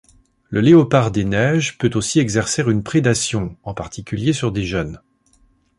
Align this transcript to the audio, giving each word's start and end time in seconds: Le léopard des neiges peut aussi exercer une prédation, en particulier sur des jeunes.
Le 0.49 0.61
léopard 0.61 1.11
des 1.11 1.23
neiges 1.25 1.77
peut 1.77 1.91
aussi 1.93 2.19
exercer 2.19 2.63
une 2.65 2.81
prédation, 2.81 3.55
en 3.61 3.75
particulier 3.75 4.33
sur 4.33 4.51
des 4.51 4.63
jeunes. 4.63 4.99